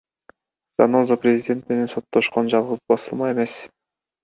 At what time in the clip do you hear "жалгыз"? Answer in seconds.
2.57-2.83